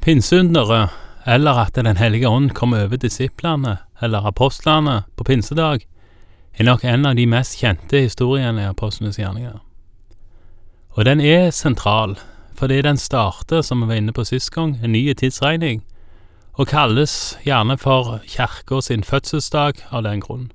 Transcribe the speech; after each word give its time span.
Pinseunderet, 0.00 0.88
eller 1.26 1.58
at 1.66 1.74
Den 1.74 1.96
hellige 1.96 2.28
ånd 2.28 2.50
kom 2.50 2.72
over 2.72 2.96
disiplene, 2.96 3.76
eller 4.00 4.26
apostlene, 4.26 5.02
på 5.16 5.24
pinsedag, 5.24 5.80
er 6.58 6.64
nok 6.64 6.84
en 6.84 7.06
av 7.06 7.16
de 7.16 7.26
mest 7.26 7.58
kjente 7.60 8.00
historiene 8.00 8.62
i 8.62 8.68
apostlenes 8.70 9.18
gjerninger. 9.20 9.58
Og 10.96 11.04
den 11.04 11.20
er 11.20 11.50
sentral, 11.50 12.16
fordi 12.56 12.80
den 12.82 12.96
starter, 12.96 13.60
som 13.62 13.82
vi 13.82 13.88
var 13.88 14.00
inne 14.00 14.12
på 14.12 14.24
sist 14.24 14.50
gang, 14.50 14.78
en 14.82 14.92
ny 14.92 15.12
tidsregning, 15.12 15.82
og 16.52 16.68
kalles 16.72 17.36
gjerne 17.44 17.76
for 17.78 18.22
kirka 18.24 18.80
sin 18.80 19.04
fødselsdag 19.04 19.84
av 19.92 20.02
den 20.08 20.20
grunn. 20.24 20.50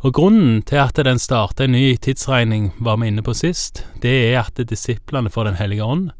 Og 0.00 0.14
grunnen 0.16 0.62
til 0.62 0.80
at 0.80 0.96
den 0.96 1.18
starter 1.18 1.68
en 1.68 1.76
ny 1.76 1.96
tidsregning, 2.00 2.72
var 2.80 2.96
vi 2.96 3.12
inne 3.12 3.22
på 3.22 3.36
sist, 3.36 3.84
det 4.00 4.32
er 4.32 4.40
at 4.40 4.56
disiplene 4.56 5.30
får 5.30 5.44
Den 5.44 5.60
hellige 5.60 5.84
ånd, 5.84 6.10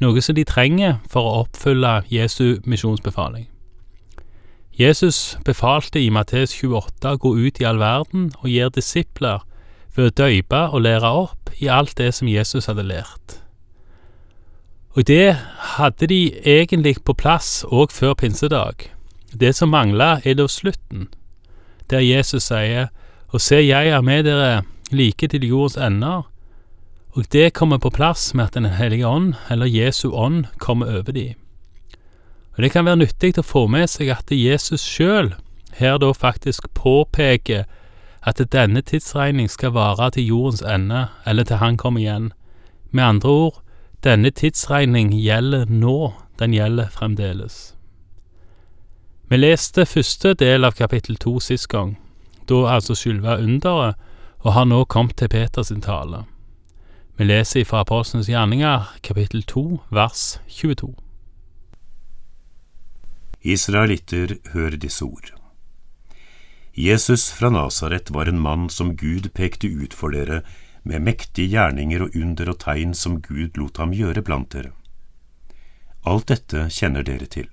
noe 0.00 0.22
som 0.22 0.36
de 0.38 0.44
trenger 0.46 0.98
for 1.10 1.26
å 1.26 1.36
oppfylle 1.44 2.02
Jesu 2.12 2.58
misjonsbefaling. 2.64 3.48
Jesus 4.78 5.38
befalte 5.44 5.98
i 5.98 6.10
Mattes 6.14 6.54
28 6.60 7.16
å 7.16 7.18
gå 7.18 7.34
ut 7.34 7.58
i 7.58 7.66
all 7.66 7.80
verden 7.82 8.28
og 8.38 8.52
gjøre 8.52 8.76
disipler 8.78 9.42
ved 9.96 10.12
å 10.12 10.16
døype 10.22 10.60
og 10.70 10.84
lære 10.86 11.10
opp 11.24 11.50
i 11.58 11.66
alt 11.66 11.96
det 11.98 12.12
som 12.14 12.30
Jesus 12.30 12.70
hadde 12.70 12.86
lært. 12.86 13.40
Og 14.94 15.06
det 15.06 15.34
hadde 15.78 16.06
de 16.10 16.20
egentlig 16.46 16.96
på 17.04 17.14
plass 17.18 17.64
òg 17.66 17.90
før 17.94 18.14
pinsedag. 18.18 18.86
Det 19.34 19.50
som 19.54 19.70
mangla, 19.74 20.20
er 20.24 20.38
da 20.38 20.46
slutten, 20.48 21.08
der 21.90 22.00
Jesus 22.00 22.48
sier, 22.48 22.88
Og 23.28 23.40
se, 23.40 23.56
jeg 23.60 23.88
er 23.88 24.00
med 24.00 24.24
dere 24.24 24.62
like 24.90 25.28
til 25.28 25.44
jordens 25.44 25.76
ender. 25.76 26.22
Og 27.18 27.24
det 27.32 27.50
kommer 27.52 27.78
på 27.78 27.90
plass 27.90 28.34
med 28.34 28.44
at 28.44 28.54
Den 28.54 28.64
hellige 28.64 29.06
ånd, 29.06 29.34
eller 29.50 29.66
Jesu 29.66 30.10
ånd, 30.10 30.44
kommer 30.58 30.86
over 30.86 31.12
dem. 31.12 31.34
Og 32.56 32.62
Det 32.62 32.70
kan 32.70 32.84
være 32.84 32.96
nyttig 32.96 33.38
å 33.38 33.42
få 33.42 33.66
med 33.66 33.90
seg 33.90 34.08
at 34.08 34.30
Jesus 34.30 34.80
sjøl 34.86 35.34
her 35.72 35.98
da 35.98 36.12
faktisk 36.12 36.68
påpeker 36.74 37.64
at 38.22 38.42
denne 38.52 38.82
tidsregning 38.82 39.50
skal 39.50 39.74
vare 39.74 40.10
til 40.10 40.26
jordens 40.26 40.62
ende, 40.62 41.08
eller 41.26 41.44
til 41.44 41.56
Han 41.56 41.76
kommer 41.76 42.00
igjen. 42.00 42.32
Med 42.90 43.04
andre 43.04 43.28
ord, 43.28 43.62
denne 44.04 44.30
tidsregning 44.30 45.10
gjelder 45.10 45.66
nå, 45.66 46.12
den 46.38 46.54
gjelder 46.54 46.88
fremdeles. 46.88 47.74
Vi 49.28 49.36
leste 49.36 49.86
første 49.86 50.34
del 50.34 50.64
av 50.64 50.72
kapittel 50.72 51.16
to 51.16 51.40
sist 51.40 51.68
gang, 51.68 51.98
da 52.48 52.66
altså 52.78 52.94
selve 52.94 53.38
underet, 53.42 53.94
og 54.38 54.52
har 54.52 54.64
nå 54.64 54.84
kommet 54.84 55.16
til 55.16 55.28
Peters 55.28 55.72
tale. 55.82 56.24
Vi 57.18 57.24
leser 57.24 57.64
fra 57.64 57.80
Apostlenes 57.80 58.28
gjerninger, 58.28 58.84
kapittel 59.02 59.42
2, 59.42 59.80
vers 59.90 60.38
22. 60.46 60.92
Israelitter, 63.42 64.36
hør 64.52 64.76
disse 64.78 65.02
ord. 65.02 65.32
Jesus 66.78 67.32
fra 67.34 67.50
Nasaret 67.50 68.14
var 68.14 68.30
en 68.30 68.38
mann 68.38 68.70
som 68.70 68.94
Gud 68.94 69.26
pekte 69.34 69.66
ut 69.66 69.98
for 69.98 70.14
dere 70.14 70.44
med 70.86 71.02
mektige 71.10 71.50
gjerninger 71.56 72.06
og 72.06 72.14
under 72.14 72.54
og 72.54 72.60
tegn 72.62 72.94
som 72.94 73.18
Gud 73.18 73.58
lot 73.58 73.82
ham 73.82 73.98
gjøre 73.98 74.22
blant 74.22 74.54
dere. 74.54 74.70
Alt 76.06 76.30
dette 76.30 76.68
kjenner 76.70 77.02
dere 77.02 77.26
til. 77.26 77.50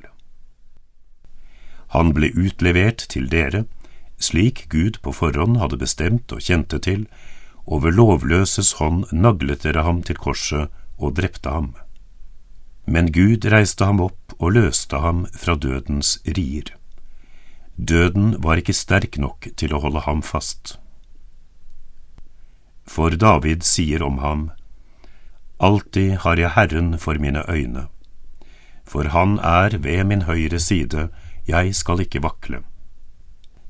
Han 1.98 2.14
ble 2.14 2.36
utlevert 2.38 3.10
til 3.10 3.34
dere, 3.34 3.66
slik 4.22 4.68
Gud 4.70 5.02
på 5.02 5.10
forhånd 5.24 5.58
hadde 5.58 5.82
bestemt 5.82 6.30
og 6.30 6.46
kjente 6.46 6.78
til, 6.78 7.10
og 7.66 7.84
ved 7.84 7.98
lovløses 7.98 8.76
hånd 8.80 9.06
naglet 9.12 9.64
dere 9.66 9.84
ham 9.86 10.02
til 10.06 10.18
korset 10.22 10.70
og 10.98 11.16
drepte 11.18 11.50
ham. 11.50 11.74
Men 12.86 13.12
Gud 13.12 13.46
reiste 13.50 13.86
ham 13.86 14.02
opp 14.06 14.36
og 14.38 14.54
løste 14.58 15.02
ham 15.02 15.26
fra 15.34 15.56
dødens 15.56 16.20
rier. 16.26 16.70
Døden 17.76 18.36
var 18.44 18.62
ikke 18.62 18.78
sterk 18.78 19.18
nok 19.18 19.50
til 19.58 19.74
å 19.74 19.82
holde 19.84 20.06
ham 20.06 20.22
fast. 20.24 20.78
For 22.86 23.10
David 23.10 23.66
sier 23.66 24.06
om 24.06 24.22
ham, 24.22 24.52
Alltid 25.58 26.20
har 26.24 26.38
jeg 26.38 26.54
Herren 26.54 26.98
for 27.00 27.18
mine 27.20 27.42
øyne. 27.50 27.88
For 28.86 29.08
han 29.10 29.40
er 29.40 29.78
ved 29.82 30.04
min 30.04 30.24
høyre 30.30 30.60
side, 30.60 31.10
jeg 31.48 31.76
skal 31.76 32.04
ikke 32.04 32.22
vakle. 32.22 32.62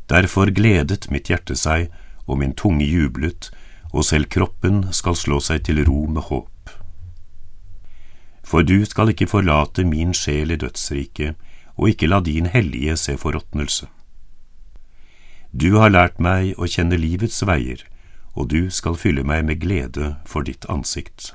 Derfor 0.10 0.52
gledet 0.52 1.08
mitt 1.12 1.30
hjerte 1.30 1.56
seg, 1.56 1.88
og 2.28 2.42
min 2.42 2.54
tunge 2.54 2.86
jublet, 2.86 3.52
og 3.96 4.04
selv 4.04 4.28
kroppen 4.28 4.84
skal 4.94 5.16
slå 5.16 5.40
seg 5.40 5.64
til 5.68 5.80
ro 5.88 6.04
med 6.12 6.28
håp. 6.28 6.72
For 8.46 8.68
du 8.68 8.84
skal 8.86 9.14
ikke 9.14 9.30
forlate 9.32 9.86
min 9.88 10.12
sjel 10.14 10.52
i 10.52 10.60
dødsriket, 10.60 11.40
og 11.76 11.92
ikke 11.92 12.08
la 12.12 12.20
din 12.24 12.46
hellige 12.52 12.96
se 13.00 13.16
forråtnelse. 13.20 13.88
Du 15.56 15.78
har 15.80 15.94
lært 15.96 16.20
meg 16.20 16.54
å 16.60 16.68
kjenne 16.68 17.00
livets 17.00 17.40
veier, 17.48 17.80
og 18.36 18.52
du 18.52 18.68
skal 18.72 19.00
fylle 19.00 19.24
meg 19.24 19.48
med 19.48 19.64
glede 19.64 20.16
for 20.28 20.44
ditt 20.44 20.68
ansikt. 20.72 21.32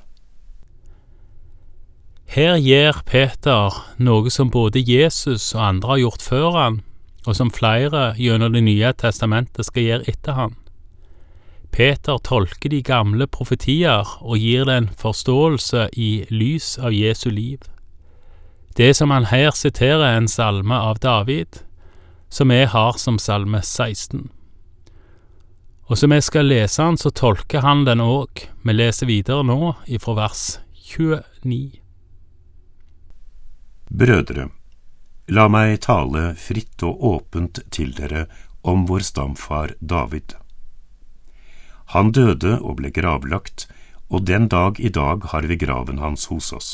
Her 2.31 2.61
gir 2.61 3.01
Peter 3.09 3.75
noe 3.99 4.31
som 4.31 4.53
både 4.53 4.85
Jesus 4.85 5.49
og 5.57 5.65
andre 5.65 5.95
har 5.95 6.03
gjort 6.05 6.23
før 6.23 6.51
han, 6.55 6.81
og 7.27 7.37
som 7.37 7.51
flere 7.51 8.13
gjennom 8.21 8.53
Det 8.53 8.63
nye 8.65 8.93
testamentet 8.93 9.67
skal 9.67 9.83
gjøre 9.89 10.13
etter 10.13 10.37
han. 10.37 10.60
Peter 11.71 12.19
tolker 12.19 12.71
de 12.71 12.83
gamle 12.83 13.27
profetier 13.31 14.09
og 14.21 14.39
gir 14.39 14.67
det 14.67 14.77
en 14.77 14.89
forståelse 14.99 15.89
i 15.97 16.11
lys 16.31 16.77
av 16.79 16.93
Jesu 16.95 17.31
liv. 17.31 17.63
Det 18.77 18.95
som 18.97 19.11
han 19.11 19.29
her 19.31 19.51
siterer, 19.55 20.05
er 20.05 20.19
en 20.19 20.29
salme 20.29 20.75
av 20.75 21.01
David, 21.03 21.63
som 22.29 22.49
vi 22.49 22.65
har 22.65 22.99
som 22.99 23.19
salme 23.19 23.63
16. 23.63 24.31
Og 25.91 25.99
som 25.99 26.15
vi 26.15 26.21
skal 26.23 26.47
lese 26.47 26.83
den, 26.83 26.99
så 26.99 27.11
tolker 27.11 27.65
han 27.67 27.83
den 27.85 28.03
òg. 28.03 28.47
Vi 28.63 28.75
leser 28.75 29.11
videre 29.11 29.43
nå 29.43 29.75
ifra 29.91 30.15
vers 30.15 30.45
29. 30.95 31.81
Brødre, 33.91 34.47
la 35.35 35.49
meg 35.51 35.81
tale 35.83 36.37
fritt 36.39 36.85
og 36.87 37.03
åpent 37.15 37.59
til 37.75 37.91
dere 37.97 38.29
om 38.63 38.87
vår 38.87 39.03
stamfar 39.03 39.75
David. 39.81 40.37
Han 41.91 42.13
døde 42.15 42.61
og 42.61 42.77
ble 42.79 42.93
gravlagt, 42.95 43.67
og 44.11 44.27
den 44.27 44.47
dag 44.51 44.79
i 44.79 44.91
dag 44.95 45.25
har 45.33 45.47
vi 45.51 45.57
graven 45.59 45.99
hans 45.99 46.29
hos 46.31 46.53
oss. 46.55 46.71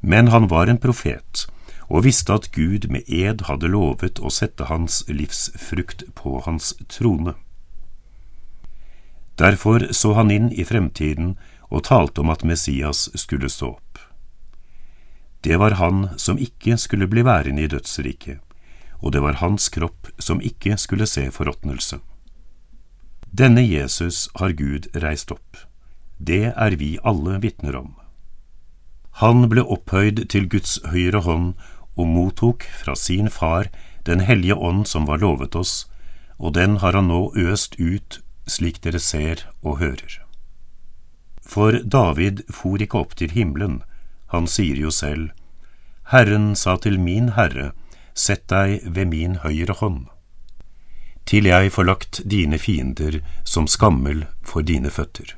Men 0.00 0.28
han 0.30 0.46
var 0.50 0.70
en 0.70 0.78
profet, 0.82 1.46
og 1.90 2.04
visste 2.06 2.34
at 2.34 2.50
Gud 2.54 2.86
med 2.90 3.08
ed 3.10 3.42
hadde 3.48 3.70
lovet 3.70 4.20
å 4.22 4.30
sette 4.30 4.66
hans 4.70 5.02
livsfrukt 5.10 6.04
på 6.18 6.38
hans 6.46 6.72
trone. 6.86 7.34
Derfor 9.42 9.88
så 9.90 10.14
han 10.14 10.30
inn 10.30 10.52
i 10.52 10.66
fremtiden 10.66 11.34
og 11.70 11.86
talte 11.90 12.22
om 12.22 12.30
at 12.30 12.46
Messias 12.46 13.08
skulle 13.18 13.50
stå 13.50 13.74
opp. 13.74 13.98
Det 15.42 15.58
var 15.58 15.80
han 15.82 16.12
som 16.14 16.38
ikke 16.38 16.76
skulle 16.78 17.10
bli 17.10 17.26
værende 17.26 17.66
i 17.66 17.70
dødsriket, 17.70 18.38
og 19.02 19.12
det 19.16 19.22
var 19.24 19.42
hans 19.42 19.66
kropp 19.74 20.12
som 20.22 20.38
ikke 20.38 20.78
skulle 20.78 21.10
se 21.10 21.26
forråtnelse. 21.34 21.98
Denne 23.32 23.62
Jesus 23.62 24.28
har 24.34 24.52
Gud 24.52 24.86
reist 24.92 25.30
opp. 25.32 25.56
Det 26.18 26.52
er 26.52 26.74
vi 26.76 26.98
alle 27.02 27.38
vitner 27.40 27.78
om. 27.78 27.94
Han 29.24 29.48
ble 29.48 29.64
opphøyd 29.64 30.26
til 30.28 30.50
Guds 30.52 30.74
høyre 30.92 31.22
hånd 31.24 31.54
og 31.96 32.10
mottok 32.12 32.68
fra 32.82 32.96
sin 32.96 33.32
far 33.32 33.70
Den 34.04 34.20
hellige 34.20 34.56
ånd 34.58 34.84
som 34.90 35.06
var 35.06 35.22
lovet 35.22 35.54
oss, 35.54 35.86
og 36.36 36.54
den 36.58 36.76
har 36.82 36.92
han 36.98 37.06
nå 37.06 37.32
øst 37.38 37.78
ut 37.78 38.18
slik 38.50 38.82
dere 38.82 38.98
ser 38.98 39.46
og 39.62 39.78
hører. 39.78 40.18
For 41.46 41.78
David 41.86 42.42
for 42.50 42.82
ikke 42.82 42.98
opp 42.98 43.14
til 43.14 43.30
himmelen, 43.30 43.84
han 44.34 44.50
sier 44.50 44.74
jo 44.74 44.90
selv, 44.90 45.30
Herren 46.10 46.56
sa 46.58 46.74
til 46.76 46.98
min 46.98 47.36
Herre, 47.38 47.70
sett 48.12 48.48
deg 48.50 48.82
ved 48.82 49.14
min 49.14 49.38
høyre 49.46 49.78
hånd 49.78 50.10
til 51.32 51.48
jeg 51.48 51.70
får 51.72 51.86
lagt 51.88 52.18
dine 52.28 52.58
fiender 52.60 53.22
som 53.48 53.64
skammel 53.64 54.26
for 54.44 54.64
dine 54.68 54.90
føtter. 54.92 55.30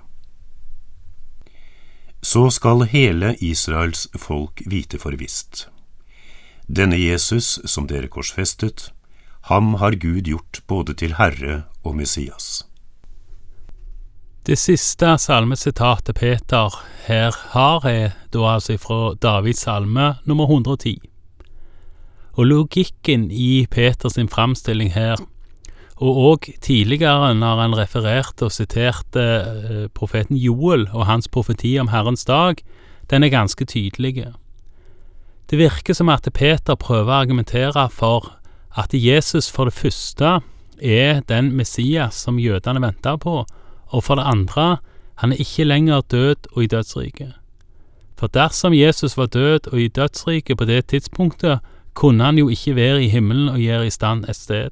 Så 2.25 2.49
skal 2.50 2.88
hele 2.91 3.35
Israels 3.38 4.08
folk 4.19 4.64
vite 4.67 4.99
for 4.99 5.14
visst. 5.20 5.69
Denne 6.67 6.99
Jesus 6.99 7.61
som 7.70 7.87
dere 7.87 8.08
korsfestet, 8.11 8.88
ham 9.52 9.76
har 9.79 9.94
Gud 10.00 10.25
gjort 10.26 10.62
både 10.67 10.96
til 10.99 11.14
Herre 11.20 11.67
og 11.85 11.94
Messias. 12.00 12.64
Det 14.44 14.56
siste 14.58 15.12
salmesitatet 15.20 16.17
Peter 16.17 16.75
her 17.06 17.37
har, 17.52 17.87
er 17.87 18.17
da 18.32 18.49
altså 18.56 18.76
fra 18.81 19.14
Davids 19.14 19.62
salme 19.62 20.17
nummer 20.25 20.50
110. 20.50 20.99
Og 22.35 22.50
logikken 22.50 23.31
i 23.31 23.67
Peters 23.70 24.19
framstilling 24.32 24.91
her 24.93 25.23
og 26.02 26.17
òg 26.29 26.49
tidligere, 26.61 27.35
når 27.38 27.61
han 27.61 27.76
refererte 27.79 28.49
og 28.49 28.52
siterte 28.52 29.23
eh, 29.23 29.85
profeten 29.94 30.37
Joel 30.37 30.88
og 30.93 31.06
hans 31.06 31.29
profeti 31.29 31.76
om 31.79 31.93
Herrens 31.93 32.25
dag, 32.25 32.58
den 33.11 33.23
er 33.23 33.31
ganske 33.31 33.64
tydelig. 33.64 34.32
Det 35.50 35.58
virker 35.58 35.94
som 35.94 36.11
at 36.11 36.26
Peter 36.35 36.75
prøver 36.75 37.12
å 37.12 37.20
argumentere 37.23 37.87
for 37.93 38.32
at 38.75 38.91
Jesus 38.91 39.50
for 39.52 39.70
det 39.70 39.76
første 39.76 40.41
er 40.82 41.20
den 41.29 41.52
Messias 41.55 42.19
som 42.26 42.41
jødene 42.43 42.82
venter 42.82 43.17
på, 43.17 43.44
og 43.94 44.02
for 44.02 44.19
det 44.19 44.26
andre, 44.26 44.79
han 45.23 45.32
er 45.32 45.43
ikke 45.44 45.69
lenger 45.69 46.02
død 46.11 46.49
og 46.56 46.62
i 46.64 46.67
dødsriket. 46.67 47.35
For 48.19 48.26
dersom 48.26 48.75
Jesus 48.75 49.17
var 49.17 49.26
død 49.26 49.70
og 49.70 49.79
i 49.81 49.88
dødsriket 49.88 50.58
på 50.58 50.64
det 50.64 50.87
tidspunktet, 50.87 51.61
kunne 51.94 52.25
han 52.25 52.38
jo 52.38 52.49
ikke 52.49 52.75
være 52.75 53.05
i 53.05 53.08
himmelen 53.08 53.49
og 53.49 53.62
gjøre 53.62 53.87
i 53.87 53.94
stand 53.94 54.25
et 54.29 54.37
sted, 54.37 54.70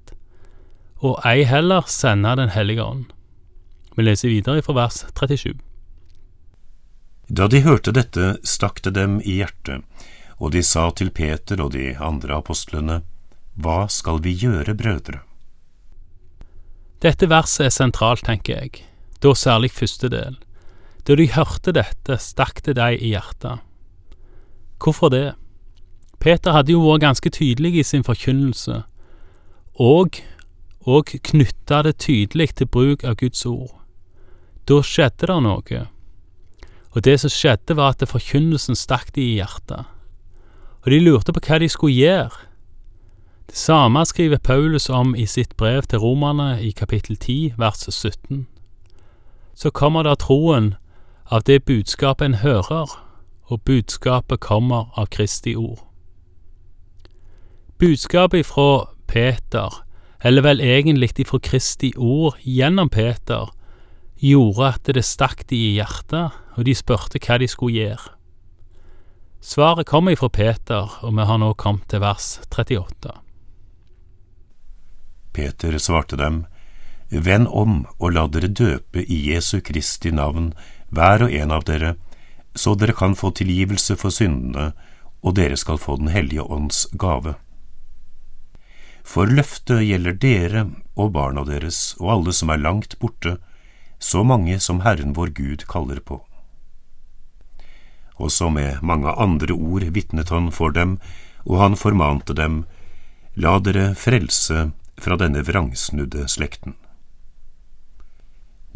og 1.03 1.19
ei 1.27 1.43
heller 1.45 1.83
sende 1.91 2.37
Den 2.39 2.55
hellige 2.55 2.83
ånd. 2.83 3.05
Vi 3.97 4.03
leser 4.07 4.29
videre 4.29 4.63
fra 4.63 4.75
vers 4.75 5.05
37. 5.19 5.59
Da 7.29 7.49
de 7.49 7.63
hørte 7.65 7.93
dette, 7.93 8.37
stakk 8.45 8.83
det 8.85 8.95
dem 8.95 9.21
i 9.21 9.41
hjertet, 9.41 9.83
og 10.39 10.53
de 10.53 10.63
sa 10.63 10.91
til 10.91 11.11
Peter 11.11 11.61
og 11.61 11.73
de 11.73 11.93
andre 11.99 12.39
apostlene, 12.39 13.03
Hva 13.55 13.89
skal 13.89 14.23
vi 14.23 14.33
gjøre, 14.33 14.75
brødre? 14.75 15.21
Dette 17.03 17.27
verset 17.29 17.67
er 17.67 17.75
sentralt, 17.75 18.25
tenker 18.25 18.63
jeg, 18.63 18.85
da 19.21 19.35
særlig 19.35 19.73
første 19.75 20.09
del. 20.09 20.39
Da 21.05 21.17
de 21.19 21.27
hørte 21.35 21.75
dette, 21.75 22.17
stakk 22.19 22.63
det 22.63 22.77
dem 22.79 22.95
i 22.95 23.13
hjertet. 23.13 23.59
Hvorfor 24.79 25.11
det? 25.11 25.35
Peter 26.23 26.55
hadde 26.55 26.73
jo 26.73 26.85
vært 26.87 27.03
ganske 27.03 27.31
tydelig 27.31 27.75
i 27.81 27.83
sin 27.83 28.05
forkynnelse, 28.07 28.85
og, 29.83 30.21
og 30.87 31.15
knytta 31.23 31.83
det 31.87 31.99
tydelig 32.03 32.55
til 32.59 32.67
bruk 32.67 33.05
av 33.05 33.17
Guds 33.21 33.47
ord. 33.47 33.75
Da 34.69 34.81
skjedde 34.83 35.29
det 35.31 35.41
noe, 35.43 35.87
og 36.93 37.05
det 37.05 37.19
som 37.21 37.33
skjedde 37.33 37.77
var 37.79 37.95
at 37.95 38.09
forkynnelsen 38.09 38.79
stakk 38.79 39.15
de 39.17 39.25
i 39.25 39.35
hjertet 39.41 39.87
og 40.83 40.91
de 40.91 40.99
lurte 40.99 41.33
på 41.33 41.43
hva 41.47 41.59
de 41.63 41.69
skulle 41.71 41.95
gjøre. 41.95 42.49
Det 43.47 43.57
samme 43.59 44.05
skriver 44.07 44.39
Paulus 44.39 44.89
om 44.91 45.15
i 45.15 45.27
sitt 45.27 45.57
brev 45.57 45.83
til 45.83 45.99
romerne 45.99 46.57
i 46.63 46.71
kapittel 46.71 47.17
10, 47.17 47.55
vers 47.59 47.87
17. 47.89 48.47
Så 49.55 49.71
kommer 49.71 50.03
da 50.03 50.15
troen 50.15 50.75
av 51.31 51.45
det 51.47 51.65
budskapet 51.65 52.27
en 52.27 52.35
hører, 52.43 52.91
og 53.45 53.63
budskapet 53.63 54.41
kommer 54.41 54.91
av 54.99 55.07
Kristi 55.07 55.55
ord. 55.55 55.85
Budskapet 57.79 58.41
ifra 58.41 58.89
Peter, 59.07 59.85
eller 60.23 60.45
vel 60.47 60.63
egentlig 60.63 61.13
ifra 61.19 61.41
Kristi 61.43 61.93
ord 61.97 62.39
gjennom 62.47 62.89
Peter, 62.89 63.51
gjorde 64.23 64.69
at 64.69 64.91
det 64.95 65.05
stakk 65.05 65.47
de 65.51 65.59
i 65.59 65.75
hjertet, 65.81 66.31
og 66.55 66.67
de 66.67 66.75
spurte 66.79 67.19
hva 67.19 67.41
de 67.43 67.49
skulle 67.51 67.75
gjøre. 67.81 68.13
Svaret 69.43 69.89
kommer 69.91 70.15
ifra 70.15 70.29
Peter, 70.31 70.87
og 71.03 71.17
vi 71.17 71.27
har 71.27 71.39
nå 71.43 71.51
kommet 71.59 71.89
til 71.91 72.05
vers 72.05 72.37
38. 72.47 73.17
Peter 75.35 75.79
svarte 75.83 76.19
dem, 76.21 76.45
Vend 77.13 77.49
om 77.51 77.83
og 77.99 78.15
la 78.15 78.25
dere 78.31 78.49
døpe 78.49 79.03
i 79.03 79.19
Jesu 79.33 79.59
Kristi 79.61 80.13
navn, 80.15 80.53
hver 80.89 81.27
og 81.27 81.35
en 81.35 81.51
av 81.53 81.67
dere, 81.69 81.97
så 82.55 82.77
dere 82.79 82.95
kan 82.97 83.17
få 83.19 83.33
tilgivelse 83.37 83.99
for 84.01 84.15
syndene, 84.15 84.71
og 85.23 85.35
dere 85.37 85.59
skal 85.59 85.79
få 85.79 85.99
Den 85.99 86.09
hellige 86.09 86.43
ånds 86.43 86.87
gave. 86.99 87.35
For 89.05 89.27
løftet 89.27 89.85
gjelder 89.85 90.19
dere 90.19 90.67
og 90.97 91.13
barna 91.13 91.45
deres 91.45 91.95
og 92.01 92.13
alle 92.17 92.37
som 92.37 92.51
er 92.51 92.63
langt 92.63 92.99
borte, 92.99 93.39
så 93.99 94.23
mange 94.25 94.59
som 94.61 94.83
Herren 94.87 95.15
vår 95.15 95.35
Gud 95.37 95.67
kaller 95.71 96.01
på 96.01 96.23
og 98.23 98.33
så 98.33 98.51
med 98.51 98.83
mange 98.83 99.11
andre 99.11 99.55
ord 99.55 99.85
vitnet 99.95 100.31
han 100.31 100.51
for 100.53 100.71
dem, 100.71 100.99
og 101.45 101.59
han 101.59 101.77
formante 101.77 102.35
dem, 102.35 102.65
La 103.35 103.57
dere 103.59 103.95
frelse 103.97 104.71
fra 105.01 105.17
denne 105.17 105.41
vrangsnudde 105.43 106.27
slekten. 106.29 106.75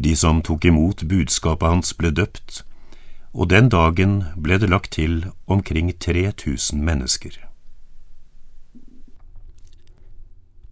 De 0.01 0.15
som 0.17 0.41
tok 0.41 0.65
imot 0.65 1.03
budskapet 1.09 1.69
hans, 1.69 1.93
ble 1.93 2.09
døpt, 2.11 2.63
og 3.33 3.49
den 3.53 3.69
dagen 3.69 4.23
ble 4.35 4.57
det 4.57 4.69
lagt 4.69 4.97
til 4.97 5.27
omkring 5.45 5.93
3000 5.93 6.81
mennesker. 6.81 7.46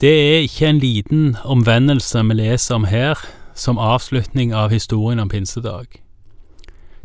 Det 0.06 0.36
er 0.36 0.40
ikke 0.40 0.68
en 0.68 0.80
liten 0.80 1.38
omvendelse 1.44 2.22
vi 2.26 2.34
leser 2.34 2.76
om 2.76 2.84
her, 2.86 3.18
som 3.56 3.80
avslutning 3.82 4.52
av 4.54 4.70
historien 4.70 5.20
om 5.20 5.30
pinsedag. 5.30 5.86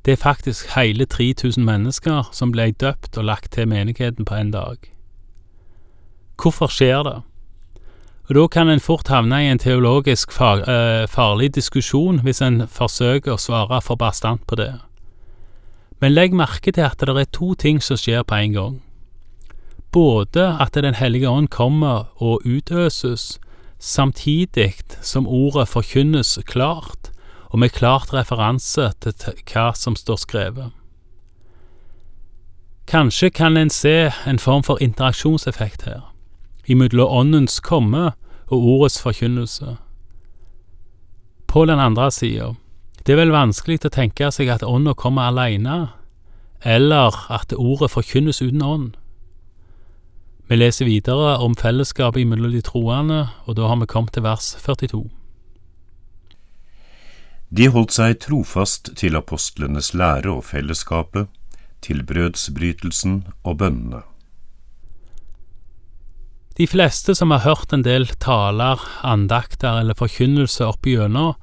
Det 0.05 0.12
er 0.12 0.17
faktisk 0.17 0.75
hele 0.76 1.06
3000 1.06 1.64
mennesker 1.64 2.29
som 2.32 2.52
ble 2.52 2.67
døpt 2.70 3.17
og 3.17 3.25
lagt 3.25 3.52
til 3.52 3.69
menigheten 3.69 4.25
på 4.29 4.35
en 4.35 4.50
dag. 4.50 4.76
Hvorfor 6.43 6.67
skjer 6.67 7.02
det? 7.02 7.23
Og 8.29 8.35
Da 8.35 8.47
kan 8.47 8.69
en 8.69 8.81
fort 8.81 9.08
havne 9.08 9.44
i 9.44 9.50
en 9.50 9.58
teologisk 9.58 10.32
far, 10.32 10.56
øh, 10.69 11.08
farlig 11.08 11.55
diskusjon 11.55 12.20
hvis 12.20 12.43
en 12.43 12.69
forsøker 12.69 13.32
å 13.32 13.41
svare 13.41 13.81
for 13.81 13.94
bastant 13.94 14.47
på 14.47 14.56
det. 14.56 14.75
Men 16.00 16.12
legg 16.12 16.35
merke 16.35 16.73
til 16.73 16.82
at 16.82 17.00
det 17.00 17.08
er 17.08 17.32
to 17.32 17.55
ting 17.55 17.82
som 17.82 17.97
skjer 17.97 18.23
på 18.23 18.35
en 18.35 18.52
gang. 18.52 18.82
Både 19.93 20.57
at 20.61 20.75
Den 20.75 20.95
hellige 20.95 21.29
ånd 21.29 21.49
kommer 21.49 22.05
og 22.23 22.41
utøses, 22.45 23.41
samtidig 23.79 24.75
som 25.01 25.27
ordet 25.27 25.69
forkynnes 25.69 26.39
klart, 26.47 27.11
og 27.51 27.59
med 27.59 27.69
klart 27.69 28.15
referanse 28.15 28.93
til 29.01 29.15
hva 29.53 29.73
som 29.75 29.97
står 29.97 30.17
skrevet. 30.17 30.71
Kanskje 32.87 33.31
kan 33.31 33.57
en 33.57 33.71
se 33.71 34.11
en 34.27 34.39
form 34.39 34.63
for 34.63 34.79
interaksjonseffekt 34.83 35.83
her, 35.83 36.15
imellom 36.67 37.09
åndens 37.11 37.61
komme 37.61 38.13
og 38.47 38.59
ordets 38.59 39.03
forkynnelse. 39.03 39.77
På 41.47 41.65
den 41.65 41.79
andre 41.79 42.11
sida, 42.11 42.55
det 43.07 43.13
er 43.13 43.21
vel 43.25 43.33
vanskelig 43.35 43.81
å 43.85 43.91
tenke 43.95 44.31
seg 44.31 44.51
at 44.51 44.63
ånda 44.67 44.95
kommer 44.95 45.31
alene, 45.31 45.89
eller 46.63 47.15
at 47.33 47.55
ordet 47.57 47.91
forkynnes 47.91 48.43
uten 48.43 48.63
ånd. 48.63 49.00
Vi 50.50 50.56
leser 50.58 50.88
videre 50.88 51.37
om 51.38 51.52
fellesskapet 51.55 52.26
mellom 52.26 52.50
de 52.50 52.61
troende, 52.67 53.20
og 53.47 53.55
da 53.55 53.69
har 53.70 53.79
vi 53.79 53.87
kommet 53.87 54.17
til 54.17 54.25
vers 54.26 54.49
42. 54.58 55.05
De 57.55 57.69
holdt 57.70 57.94
seg 57.94 58.17
trofast 58.25 58.91
til 58.99 59.14
apostlenes 59.19 59.93
lære 59.94 60.32
og 60.35 60.43
fellesskapet, 60.50 61.31
til 61.87 62.02
brødsbrytelsen 62.02 63.23
og 63.47 63.61
bønnene. 63.62 64.02
De 66.59 66.66
fleste 66.66 67.14
som 67.14 67.30
har 67.30 67.47
hørt 67.47 67.71
en 67.73 67.87
del 67.87 68.11
taler, 68.19 68.83
andakter 69.07 69.78
eller 69.80 69.95
forkynnelse 69.95 70.66
opp 70.66 70.83
igjennom, 70.83 71.37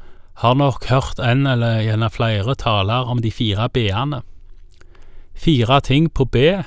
har 0.44 0.60
nok 0.60 0.92
hørt 0.92 1.24
en 1.24 1.48
eller 1.48 1.80
gjerne 1.80 2.12
flere 2.12 2.60
taler 2.60 3.08
om 3.08 3.24
de 3.24 3.32
fire 3.32 3.72
b-ene. 3.72 4.20
Fire 5.34 5.80
ting 5.80 6.12
på 6.12 6.28
B 6.28 6.60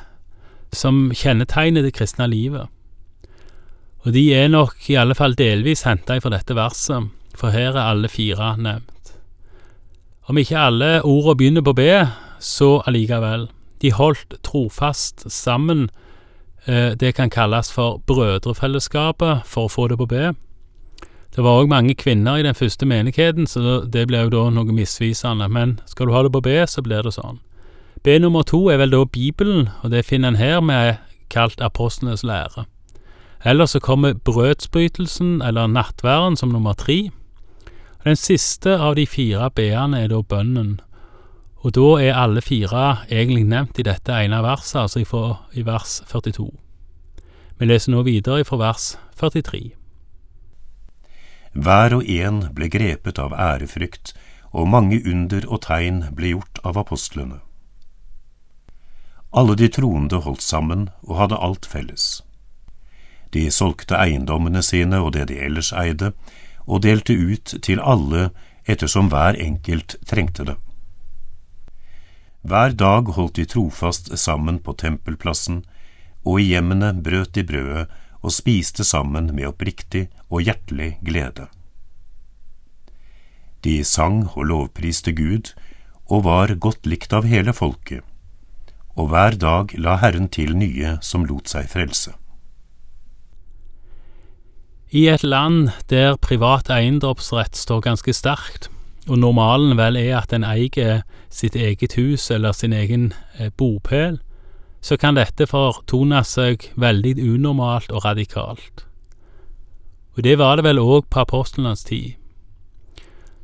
som 0.73 1.09
kjennetegner 1.15 1.83
det 1.83 1.95
kristne 1.97 2.29
livet. 2.31 2.69
Og 4.07 4.15
de 4.17 4.31
er 4.35 4.49
nok 4.49 4.89
i 4.89 4.97
alle 4.97 5.17
fall 5.17 5.37
delvis 5.37 5.85
henta 5.85 6.17
fra 6.23 6.33
dette 6.33 6.57
verset, 6.57 7.11
for 7.37 7.53
her 7.53 7.75
er 7.75 7.91
alle 7.91 8.09
fire 8.09 8.55
nevnt. 8.57 9.15
Om 10.31 10.39
ikke 10.39 10.59
alle 10.59 10.91
ordene 11.03 11.37
begynner 11.37 11.65
på 11.67 11.75
B, 11.75 11.89
så 12.41 12.79
allikevel. 12.87 13.49
De 13.83 13.93
holdt 13.93 14.37
trofast 14.47 15.25
sammen. 15.33 15.89
Eh, 16.65 16.93
det 17.00 17.15
kan 17.17 17.31
kalles 17.31 17.73
for 17.73 17.99
brødrefellesskapet, 18.07 19.43
for 19.45 19.67
å 19.67 19.73
få 19.73 19.89
det 19.89 19.99
på 19.99 20.07
B. 20.07 20.31
Det 21.31 21.45
var 21.45 21.62
òg 21.62 21.71
mange 21.71 21.95
kvinner 21.95 22.39
i 22.39 22.45
den 22.47 22.55
første 22.55 22.87
menigheten, 22.87 23.47
så 23.47 23.83
det 23.87 24.07
ble 24.11 24.25
jo 24.25 24.33
da 24.35 24.49
noe 24.55 24.75
misvisende. 24.75 25.49
Men 25.49 25.79
skal 25.87 26.09
du 26.09 26.15
ha 26.15 26.23
det 26.23 26.33
på 26.35 26.43
B, 26.43 26.57
så 26.67 26.83
blir 26.83 27.03
det 27.07 27.15
sånn. 27.15 27.39
B 28.02 28.19
nummer 28.19 28.42
to 28.42 28.71
er 28.73 28.78
vel 28.80 28.95
da 28.95 29.04
Bibelen, 29.04 29.69
og 29.83 29.90
det 29.92 30.07
finner 30.09 30.33
en 30.33 30.40
her 30.40 30.61
med 30.61 30.95
kalt 31.28 31.61
apostlenes 31.61 32.23
lære. 32.25 32.64
Eller 33.45 33.66
så 33.66 33.80
kommer 33.80 34.14
brødsbrytelsen, 34.14 35.42
eller 35.42 35.66
nattværen, 35.66 36.37
som 36.37 36.49
nummer 36.49 36.73
tre. 36.73 37.11
Den 38.04 38.16
siste 38.16 38.78
av 38.78 38.97
de 38.97 39.07
fire 39.07 39.50
b-ene 39.50 40.00
er 40.00 40.09
da 40.09 40.23
bønnen, 40.23 40.80
og 41.61 41.75
da 41.76 41.88
er 42.00 42.16
alle 42.16 42.40
fire 42.40 43.04
egentlig 43.11 43.45
nevnt 43.45 43.78
i 43.78 43.85
dette 43.85 44.16
ene 44.16 44.40
verset, 44.42 44.80
altså 44.80 45.04
i 45.52 45.62
vers 45.66 46.00
42. 46.09 46.49
Vi 47.59 47.69
leser 47.69 47.92
nå 47.92 48.00
videre 48.02 48.45
fra 48.49 48.57
vers 48.57 48.95
43. 49.21 49.61
Hver 51.52 51.99
og 51.99 52.09
en 52.09 52.40
ble 52.57 52.71
grepet 52.73 53.21
av 53.21 53.37
ærefrykt, 53.37 54.14
og 54.57 54.69
mange 54.73 55.02
under 55.04 55.45
og 55.47 55.61
tegn 55.69 56.07
ble 56.16 56.33
gjort 56.33 56.64
av 56.64 56.80
apostlene. 56.80 57.42
Alle 59.32 59.54
de 59.54 59.68
troende 59.68 60.18
holdt 60.25 60.42
sammen 60.42 60.88
og 61.06 61.16
hadde 61.20 61.38
alt 61.38 61.66
felles. 61.66 62.22
De 63.30 63.46
solgte 63.54 63.94
eiendommene 63.94 64.62
sine 64.62 64.99
og 64.99 65.12
det 65.14 65.28
de 65.30 65.38
ellers 65.38 65.70
eide, 65.72 66.12
og 66.66 66.82
delte 66.82 67.14
ut 67.14 67.54
til 67.62 67.80
alle 67.82 68.30
ettersom 68.66 69.10
hver 69.10 69.38
enkelt 69.38 69.96
trengte 70.06 70.46
det. 70.49 70.56
Hver 72.42 72.75
dag 72.75 73.10
holdt 73.14 73.37
de 73.37 73.44
trofast 73.44 74.10
sammen 74.18 74.58
på 74.58 74.75
tempelplassen, 74.75 75.62
og 76.25 76.40
i 76.40 76.50
hjemmene 76.50 76.92
brøt 77.04 77.34
de 77.37 77.44
brødet 77.46 77.87
og 78.20 78.34
spiste 78.34 78.84
sammen 78.84 79.30
med 79.34 79.49
oppriktig 79.49 80.08
og 80.28 80.44
hjertelig 80.44 80.99
glede. 81.04 81.46
De 83.64 83.80
sang 83.84 84.25
og 84.34 84.46
lovpriste 84.49 85.12
Gud 85.12 85.52
og 86.08 86.25
var 86.25 86.54
godt 86.56 86.88
likt 86.88 87.12
av 87.12 87.28
hele 87.28 87.52
folket, 87.56 88.02
og 89.00 89.11
hver 89.12 89.37
dag 89.40 89.73
la 89.80 89.97
Herren 90.02 90.28
til 90.28 90.57
nye 90.59 90.99
som 91.04 91.25
lot 91.25 91.49
seg 91.49 91.69
frelse. 91.73 92.12
I 94.90 95.07
et 95.07 95.23
land 95.23 95.71
der 95.90 96.16
privat 96.19 96.71
eiendomsrett 96.75 97.57
står 97.57 97.85
ganske 97.85 98.12
sterkt, 98.12 98.69
og 99.07 99.21
normalen 99.23 99.76
vel 99.78 99.97
er 99.97 100.16
at 100.19 100.35
en 100.35 100.45
eier 100.45 101.04
sitt 101.30 101.54
eget 101.54 101.95
hus 101.95 102.26
eller 102.35 102.52
sin 102.52 102.75
egen 102.75 103.12
eh, 103.38 103.52
bopel, 103.57 104.19
så 104.83 104.97
kan 104.97 105.14
dette 105.14 105.47
fortone 105.47 106.23
seg 106.26 106.71
veldig 106.80 107.14
unormalt 107.23 107.92
og 107.95 108.04
radikalt. 108.04 108.87
Og 110.16 110.25
det 110.26 110.38
var 110.40 110.59
det 110.59 110.66
vel 110.66 110.83
òg 110.83 111.07
på 111.07 111.23
apostlenes 111.23 111.85
tid. 111.87 112.16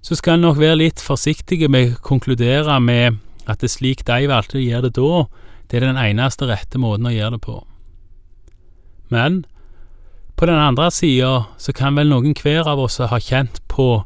Så 0.02 0.18
skal 0.18 0.36
en 0.36 0.48
nok 0.48 0.58
være 0.58 0.80
litt 0.82 1.02
forsiktige 1.02 1.70
med 1.70 1.94
å 1.94 2.02
konkludere 2.02 2.80
med 2.82 3.20
at 3.46 3.62
det 3.62 3.70
slik 3.70 4.02
de 4.06 4.26
valgte 4.30 4.58
å 4.58 4.64
gjøre 4.64 4.90
det 4.90 4.96
da, 4.98 5.24
det 5.70 5.80
er 5.80 5.88
den 5.88 5.98
eneste 6.00 6.46
rette 6.48 6.78
måten 6.78 7.08
å 7.08 7.14
gjøre 7.14 7.36
det 7.36 7.42
på. 7.46 7.60
Men 9.10 9.44
på 10.36 10.46
den 10.46 10.58
andre 10.60 10.90
sida 10.92 11.46
så 11.58 11.72
kan 11.72 11.96
vel 11.96 12.10
noen 12.12 12.36
hver 12.36 12.68
av 12.68 12.82
oss 12.82 12.98
ha 13.00 13.18
kjent 13.22 13.62
på 13.72 14.04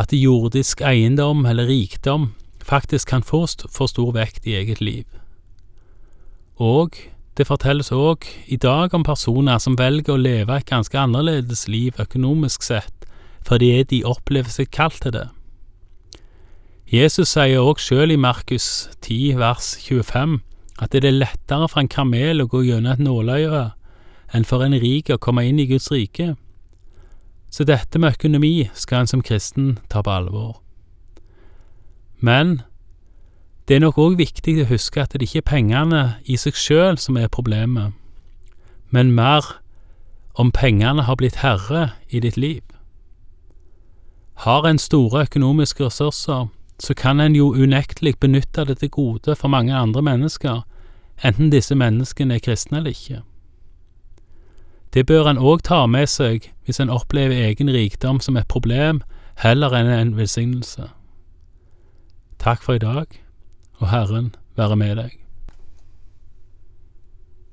at 0.00 0.14
jordisk 0.14 0.80
eiendom 0.86 1.44
eller 1.46 1.68
rikdom 1.68 2.30
faktisk 2.64 3.10
kan 3.10 3.22
få 3.26 3.46
for 3.68 3.90
stor 3.90 4.14
vekt 4.16 4.46
i 4.46 4.54
eget 4.56 4.80
liv. 4.80 5.04
Og 6.56 6.96
det 7.36 7.46
fortelles 7.48 7.92
òg 7.92 8.26
i 8.52 8.56
dag 8.60 8.94
om 8.94 9.04
personer 9.04 9.58
som 9.62 9.78
velger 9.78 10.14
å 10.14 10.20
leve 10.20 10.56
et 10.56 10.68
ganske 10.68 10.96
annerledes 10.98 11.66
liv 11.68 11.96
økonomisk 12.00 12.62
sett, 12.66 13.06
fordi 13.46 13.82
de 13.84 14.02
opplever 14.04 14.52
seg 14.52 14.70
kalt 14.72 15.00
til 15.02 15.14
det. 15.16 15.28
Jesus 16.90 17.36
sier 17.36 17.62
òg 17.62 17.80
sjøl 17.80 18.12
i 18.12 18.20
Markus 18.20 18.90
10 19.00 19.38
vers 19.40 19.76
25 19.80 20.40
at 20.80 20.92
det 20.92 21.04
er 21.04 21.16
lettere 21.16 21.68
for 21.68 21.82
en 21.82 21.92
kamel 21.92 22.40
å 22.40 22.48
gå 22.48 22.62
gjennom 22.64 22.94
et 22.94 23.02
nåløye 23.04 23.64
enn 24.34 24.46
for 24.46 24.64
en 24.64 24.76
rik 24.80 25.10
å 25.10 25.20
komme 25.20 25.44
inn 25.46 25.60
i 25.60 25.68
Guds 25.68 25.90
rike. 25.92 26.34
Så 27.50 27.66
dette 27.66 27.98
med 27.98 28.14
økonomi 28.16 28.70
skal 28.78 29.02
en 29.02 29.10
som 29.10 29.22
kristen 29.26 29.78
ta 29.90 30.02
på 30.06 30.12
alvor. 30.14 30.60
Men 32.20 32.60
det 33.66 33.76
er 33.76 33.84
nok 33.84 33.98
òg 33.98 34.18
viktig 34.18 34.56
å 34.62 34.68
huske 34.70 35.02
at 35.02 35.12
det 35.14 35.26
ikke 35.26 35.42
er 35.42 35.50
pengene 35.50 36.02
i 36.24 36.38
seg 36.40 36.56
sjøl 36.58 36.98
som 36.98 37.18
er 37.18 37.32
problemet, 37.32 37.92
men 38.90 39.12
mer 39.14 39.46
om 40.34 40.50
pengene 40.54 41.04
har 41.06 41.18
blitt 41.20 41.42
herre 41.42 41.92
i 42.08 42.22
ditt 42.22 42.38
liv. 42.40 42.62
Har 44.46 44.66
en 44.66 44.78
store 44.78 45.26
økonomiske 45.26 45.84
ressurser, 45.84 46.48
så 46.80 46.94
kan 46.96 47.20
en 47.20 47.36
jo 47.36 47.52
unektelig 47.52 48.16
benytte 48.20 48.64
det 48.64 48.78
til 48.80 48.90
gode 48.90 49.36
for 49.36 49.52
mange 49.52 49.74
andre 49.76 50.02
mennesker, 50.02 50.62
enten 51.24 51.50
disse 51.52 51.74
menneskene 51.74 52.34
er 52.34 52.44
kristne 52.44 52.78
eller 52.78 52.90
ikke. 52.90 53.22
Det 54.94 55.06
bør 55.06 55.28
en 55.30 55.38
òg 55.38 55.62
ta 55.62 55.84
med 55.86 56.08
seg 56.10 56.50
hvis 56.64 56.80
en 56.80 56.90
opplever 56.90 57.46
egen 57.46 57.70
rikdom 57.70 58.20
som 58.20 58.36
et 58.36 58.48
problem 58.48 59.02
heller 59.42 59.74
enn 59.76 59.90
en 59.94 60.16
velsignelse. 60.16 60.90
Takk 62.40 62.62
for 62.62 62.74
i 62.74 62.82
dag, 62.82 63.06
og 63.78 63.90
Herren 63.92 64.34
være 64.56 64.76
med 64.76 64.96
deg. 64.96 65.19